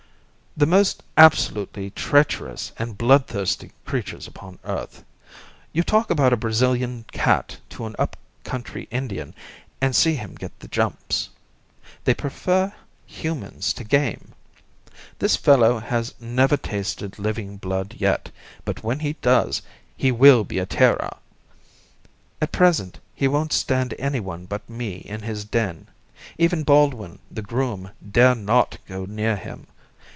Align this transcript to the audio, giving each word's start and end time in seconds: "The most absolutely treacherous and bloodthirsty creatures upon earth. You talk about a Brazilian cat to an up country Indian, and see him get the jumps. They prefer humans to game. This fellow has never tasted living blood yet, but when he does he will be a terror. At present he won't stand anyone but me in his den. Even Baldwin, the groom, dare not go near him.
"The 0.57 0.65
most 0.65 1.01
absolutely 1.15 1.91
treacherous 1.91 2.73
and 2.77 2.97
bloodthirsty 2.97 3.71
creatures 3.85 4.27
upon 4.27 4.59
earth. 4.65 5.01
You 5.71 5.81
talk 5.81 6.09
about 6.09 6.33
a 6.33 6.37
Brazilian 6.37 7.05
cat 7.13 7.57
to 7.69 7.85
an 7.85 7.95
up 7.97 8.17
country 8.43 8.89
Indian, 8.91 9.33
and 9.79 9.95
see 9.95 10.15
him 10.15 10.35
get 10.35 10.59
the 10.59 10.67
jumps. 10.67 11.29
They 12.03 12.13
prefer 12.13 12.73
humans 13.05 13.71
to 13.71 13.85
game. 13.85 14.33
This 15.19 15.37
fellow 15.37 15.79
has 15.79 16.13
never 16.19 16.57
tasted 16.57 17.17
living 17.17 17.55
blood 17.55 17.95
yet, 17.97 18.29
but 18.65 18.83
when 18.83 18.99
he 18.99 19.13
does 19.21 19.61
he 19.95 20.11
will 20.11 20.43
be 20.43 20.59
a 20.59 20.65
terror. 20.65 21.15
At 22.41 22.51
present 22.51 22.99
he 23.15 23.25
won't 23.25 23.53
stand 23.53 23.93
anyone 23.97 24.47
but 24.47 24.69
me 24.69 24.95
in 24.97 25.21
his 25.21 25.45
den. 25.45 25.87
Even 26.37 26.63
Baldwin, 26.63 27.19
the 27.31 27.41
groom, 27.41 27.91
dare 28.11 28.35
not 28.35 28.77
go 28.85 29.05
near 29.05 29.37
him. 29.37 29.67